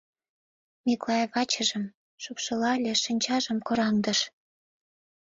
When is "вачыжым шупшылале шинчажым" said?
1.33-3.57